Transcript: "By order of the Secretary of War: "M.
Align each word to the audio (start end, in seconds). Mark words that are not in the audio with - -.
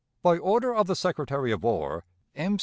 "By 0.23 0.39
order 0.39 0.73
of 0.73 0.87
the 0.87 0.95
Secretary 0.95 1.51
of 1.51 1.61
War: 1.61 2.05
"M. 2.33 2.57